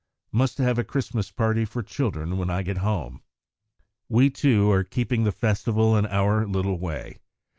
Must 0.31 0.57
have 0.57 0.79
a 0.79 0.83
Christmas 0.83 1.29
party 1.29 1.63
for 1.63 1.83
children 1.83 2.39
when 2.39 2.49
I 2.49 2.63
get 2.63 2.77
home. 2.79 3.21
We, 4.09 4.31
too, 4.31 4.71
are 4.71 4.83
keeping 4.83 5.25
the 5.25 5.31
festival 5.31 5.95
in 5.95 6.07
our 6.07 6.47
little 6.47 6.79
way. 6.79 7.19